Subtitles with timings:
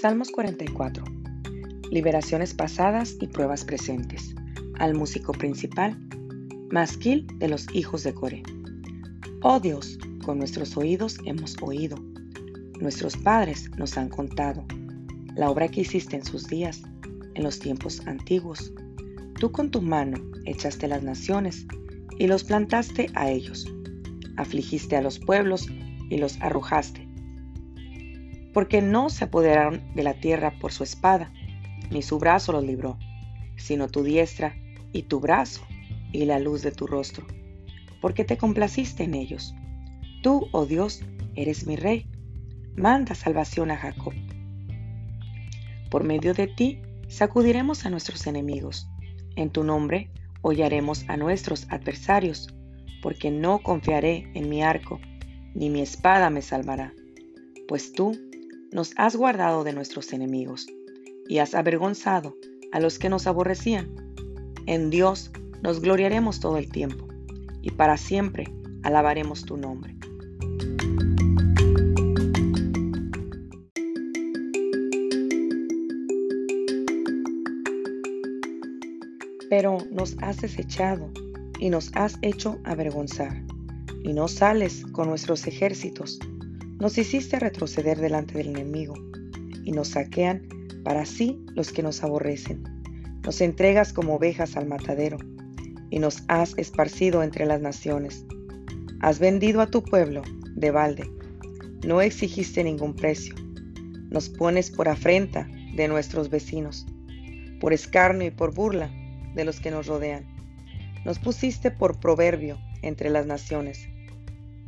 [0.00, 1.04] Salmos 44.
[1.90, 4.34] Liberaciones pasadas y pruebas presentes.
[4.78, 5.98] Al músico principal.
[6.70, 8.42] Masquil de los hijos de Core.
[9.42, 11.98] Oh Dios, con nuestros oídos hemos oído.
[12.80, 14.64] Nuestros padres nos han contado
[15.36, 16.80] la obra que hiciste en sus días,
[17.34, 18.72] en los tiempos antiguos.
[19.38, 21.66] Tú con tu mano echaste las naciones
[22.18, 23.70] y los plantaste a ellos.
[24.38, 25.66] Afligiste a los pueblos
[26.08, 27.09] y los arrojaste
[28.52, 31.32] porque no se apoderaron de la tierra por su espada,
[31.90, 32.98] ni su brazo los libró,
[33.56, 34.56] sino tu diestra
[34.92, 35.62] y tu brazo
[36.12, 37.26] y la luz de tu rostro,
[38.00, 39.54] porque te complaciste en ellos.
[40.22, 41.02] Tú, oh Dios,
[41.34, 42.06] eres mi rey,
[42.76, 44.12] manda salvación a Jacob.
[45.90, 48.88] Por medio de ti sacudiremos a nuestros enemigos,
[49.36, 50.10] en tu nombre
[50.42, 52.54] hollaremos a nuestros adversarios,
[53.02, 55.00] porque no confiaré en mi arco,
[55.54, 56.92] ni mi espada me salvará,
[57.66, 58.12] pues tú
[58.72, 60.66] nos has guardado de nuestros enemigos
[61.28, 62.36] y has avergonzado
[62.72, 63.94] a los que nos aborrecían.
[64.66, 65.30] En Dios
[65.62, 67.08] nos gloriaremos todo el tiempo
[67.62, 68.44] y para siempre
[68.82, 69.96] alabaremos tu nombre.
[79.48, 81.10] Pero nos has desechado
[81.58, 83.42] y nos has hecho avergonzar,
[84.04, 86.20] y no sales con nuestros ejércitos
[86.80, 88.94] nos hiciste retroceder delante del enemigo
[89.64, 90.48] y nos saquean
[90.82, 92.64] para sí los que nos aborrecen.
[93.22, 95.18] Nos entregas como ovejas al matadero
[95.90, 98.24] y nos has esparcido entre las naciones.
[99.00, 100.22] Has vendido a tu pueblo
[100.54, 101.10] de balde.
[101.86, 103.34] No exigiste ningún precio.
[104.08, 106.86] Nos pones por afrenta de nuestros vecinos,
[107.60, 108.90] por escarnio y por burla
[109.34, 110.24] de los que nos rodean.
[111.04, 113.86] Nos pusiste por proverbio entre las naciones.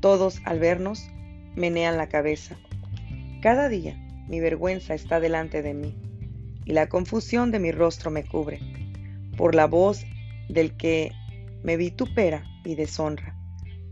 [0.01, 1.07] Todos al vernos
[1.56, 2.56] menean la cabeza.
[3.41, 3.97] Cada día
[4.28, 5.94] mi vergüenza está delante de mí
[6.64, 8.60] y la confusión de mi rostro me cubre,
[9.37, 10.04] por la voz
[10.49, 11.12] del que
[11.62, 13.37] me vitupera y deshonra,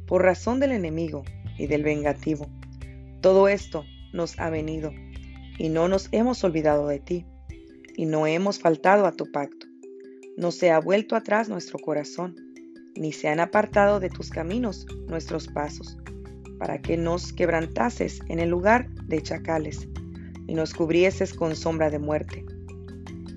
[0.06, 1.24] por razón del enemigo
[1.58, 2.46] y del vengativo.
[3.20, 4.92] Todo esto nos ha venido
[5.58, 7.26] y no nos hemos olvidado de ti
[7.96, 9.66] y no hemos faltado a tu pacto.
[10.36, 12.36] No se ha vuelto atrás nuestro corazón,
[12.94, 15.98] ni se han apartado de tus caminos nuestros pasos
[16.60, 19.88] para que nos quebrantases en el lugar de chacales
[20.46, 22.44] y nos cubrieses con sombra de muerte.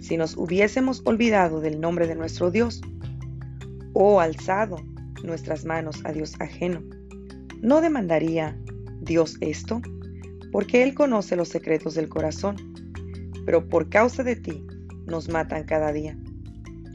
[0.02, 2.82] Si nos hubiésemos olvidado del nombre de nuestro Dios,
[3.94, 4.76] o alzado
[5.24, 6.82] nuestras manos a Dios ajeno,
[7.62, 8.60] ¿no demandaría
[9.00, 9.82] Dios esto?
[10.52, 12.58] Porque Él conoce los secretos del corazón,
[13.46, 14.68] pero por causa de ti
[15.06, 16.18] nos matan cada día.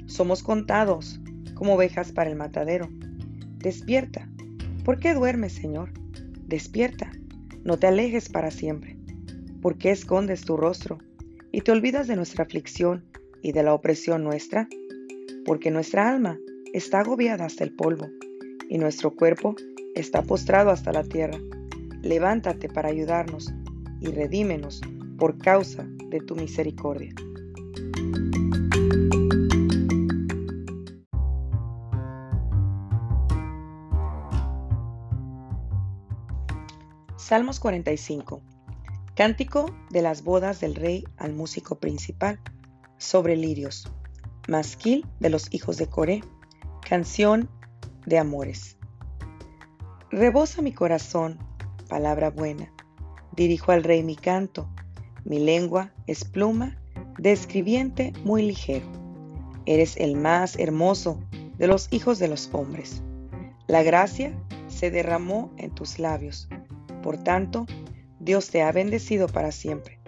[0.04, 1.20] Somos contados
[1.54, 2.90] como ovejas para el matadero.
[3.58, 4.28] Despierta.
[4.84, 5.90] ¿Por qué duermes, Señor?
[6.48, 7.12] Despierta,
[7.62, 8.96] no te alejes para siempre.
[9.60, 10.96] ¿Por qué escondes tu rostro
[11.52, 13.04] y te olvidas de nuestra aflicción
[13.42, 14.66] y de la opresión nuestra?
[15.44, 16.38] Porque nuestra alma
[16.72, 18.08] está agobiada hasta el polvo
[18.66, 19.56] y nuestro cuerpo
[19.94, 21.38] está postrado hasta la tierra.
[22.00, 23.52] Levántate para ayudarnos
[24.00, 24.80] y redímenos
[25.18, 27.12] por causa de tu misericordia.
[37.18, 38.40] Salmos 45.
[39.16, 42.38] Cántico de las bodas del rey al músico principal.
[42.96, 43.90] Sobre lirios.
[44.46, 46.22] Masquil de los hijos de Coré.
[46.88, 47.50] Canción
[48.06, 48.76] de amores.
[50.12, 51.40] Rebosa mi corazón,
[51.88, 52.72] palabra buena.
[53.32, 54.70] Dirijo al rey mi canto.
[55.24, 56.78] Mi lengua es pluma
[57.18, 58.86] de escribiente muy ligero.
[59.66, 61.20] Eres el más hermoso
[61.58, 63.02] de los hijos de los hombres.
[63.66, 64.32] La gracia
[64.68, 66.48] se derramó en tus labios
[67.00, 67.66] por tanto,
[68.20, 69.98] Dios te ha bendecido para siempre.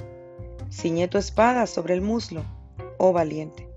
[0.71, 2.45] Ciñe tu espada sobre el muslo,
[2.99, 3.69] oh valiente,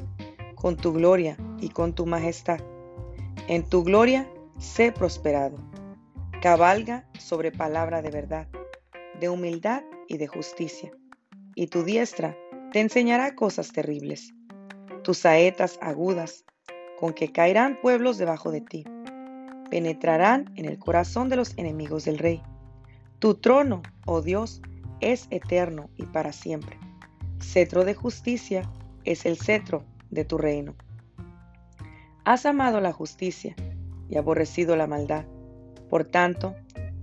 [0.56, 2.60] con tu gloria y con tu majestad.
[3.48, 5.58] En tu gloria sé prosperado.
[6.42, 8.48] Cabalga sobre palabra de verdad,
[9.20, 10.92] de humildad y de justicia.
[11.56, 12.38] Y tu diestra
[12.72, 14.34] te enseñará cosas terribles.
[15.04, 16.46] Tus saetas agudas,
[17.00, 18.84] con que caerán pueblos debajo de ti,
[19.70, 22.42] penetrarán en el corazón de los enemigos del rey
[23.24, 24.62] tu trono, oh Dios,
[25.00, 26.78] es eterno y para siempre.
[27.40, 28.70] Cetro de justicia
[29.06, 30.76] es el cetro de tu reino.
[32.26, 33.56] Has amado la justicia
[34.10, 35.24] y aborrecido la maldad.
[35.90, 36.54] Por tanto,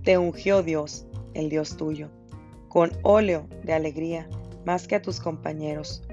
[0.03, 2.11] te ungió Dios, el Dios tuyo,
[2.67, 4.29] con óleo de alegría
[4.63, 6.03] más que a tus compañeros.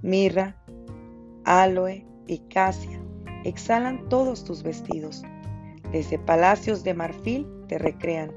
[0.00, 0.56] Mirra,
[1.44, 2.98] aloe y casia
[3.44, 5.22] exhalan todos tus vestidos.
[5.92, 8.32] Desde palacios de marfil te recrean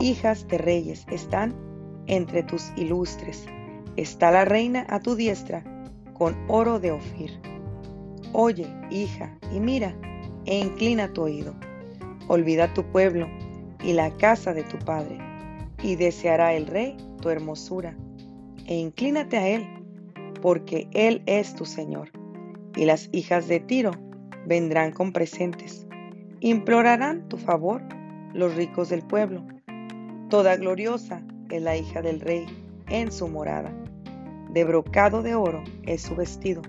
[0.00, 1.54] hijas de reyes están
[2.06, 3.46] entre tus ilustres.
[3.96, 5.64] Está la reina a tu diestra
[6.14, 7.40] con oro de Ofir.
[8.32, 9.94] Oye, hija, y mira,
[10.44, 11.54] e inclina tu oído.
[12.28, 13.28] Olvida tu pueblo
[13.82, 15.18] y la casa de tu padre,
[15.82, 17.96] y deseará el rey tu hermosura,
[18.66, 19.66] e inclínate a él,
[20.42, 22.10] porque él es tu Señor.
[22.76, 23.92] Y las hijas de Tiro
[24.46, 25.86] vendrán con presentes,
[26.40, 27.82] implorarán tu favor
[28.34, 29.57] los ricos del pueblo.
[30.28, 32.44] Toda gloriosa es la hija del rey
[32.88, 33.72] en su morada.
[34.50, 36.60] De brocado de oro es su vestido.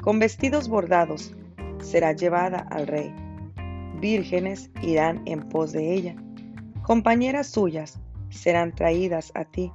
[0.00, 1.34] Con vestidos bordados
[1.82, 3.14] será llevada al rey.
[4.00, 6.16] Vírgenes irán en pos de ella.
[6.82, 8.00] Compañeras suyas
[8.30, 9.70] serán traídas a ti.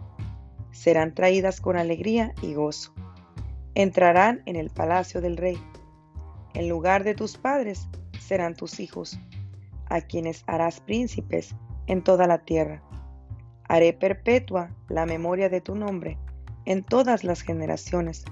[0.71, 2.91] Serán traídas con alegría y gozo.
[3.75, 5.61] Entrarán en el palacio del rey.
[6.55, 7.87] En lugar de tus padres
[8.19, 9.19] serán tus hijos
[9.85, 11.53] a quienes harás príncipes
[11.89, 12.81] en toda la tierra.
[13.67, 16.17] Haré perpetua la memoria de tu nombre
[16.65, 18.23] en todas las generaciones,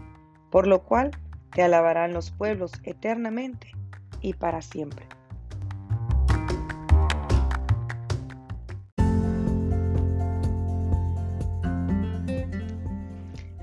[0.52, 1.12] por lo cual
[1.52, 3.72] te alabarán los pueblos eternamente
[4.22, 5.08] y para siempre.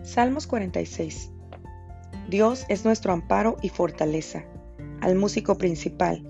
[0.02, 1.30] Salmos 46
[2.28, 4.44] Dios es nuestro amparo y fortaleza,
[5.00, 6.26] al músico principal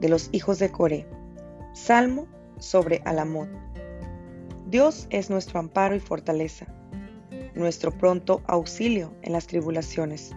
[0.00, 1.06] de los hijos de Coré.
[1.74, 2.26] Salmo
[2.62, 3.48] sobre Alamot.
[4.66, 6.66] Dios es nuestro amparo y fortaleza,
[7.54, 10.32] nuestro pronto auxilio en las tribulaciones.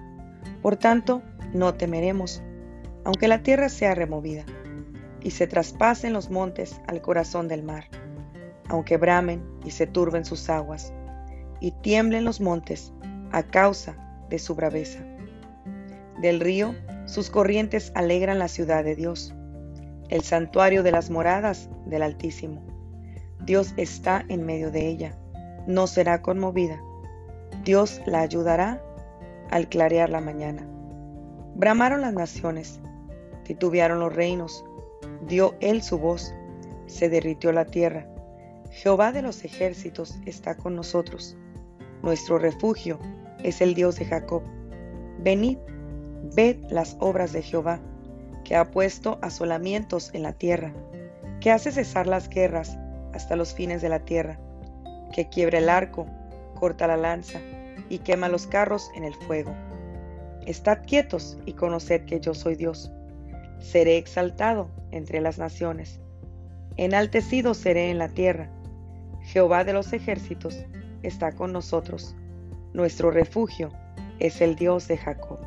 [0.62, 1.22] Por tanto,
[1.54, 2.42] no temeremos,
[3.06, 4.44] aunque la tierra sea removida
[5.22, 7.86] y se traspasen los montes al corazón del mar,
[8.68, 10.92] aunque bramen y se turben sus aguas,
[11.62, 12.92] y tiemblen los montes
[13.32, 13.96] a causa
[14.30, 15.00] de su braveza.
[16.22, 16.76] Del río
[17.06, 19.34] sus corrientes alegran la ciudad de Dios
[20.10, 22.62] el santuario de las moradas del Altísimo.
[23.46, 25.16] Dios está en medio de ella,
[25.68, 26.82] no será conmovida.
[27.64, 28.82] Dios la ayudará
[29.50, 30.68] al clarear la mañana.
[31.56, 32.80] Bramaron las naciones,
[33.44, 34.66] titubearon los reinos,
[35.28, 36.34] dio él su voz,
[36.88, 38.08] se derritió la tierra.
[38.72, 41.38] Jehová de los ejércitos está con nosotros.
[42.04, 43.00] Nuestro refugio
[43.44, 44.44] es el Dios de Jacob.
[45.20, 45.58] Venid,
[46.36, 47.80] ved las obras de Jehová
[48.46, 50.72] que ha puesto asolamientos en la tierra,
[51.42, 52.78] que hace cesar las guerras
[53.14, 54.40] hasta los fines de la tierra,
[55.12, 56.06] que quiebra el arco,
[56.54, 57.40] corta la lanza
[57.90, 59.54] y quema los carros en el fuego.
[60.46, 62.92] Estad quietos y conoced que yo soy Dios.
[63.60, 66.00] Seré exaltado entre las naciones.
[66.78, 68.50] Enaltecido seré en la tierra.
[69.24, 70.66] Jehová de los ejércitos
[71.02, 72.16] está con nosotros.
[72.74, 73.72] Nuestro refugio
[74.20, 75.40] es el Dios de Jacob.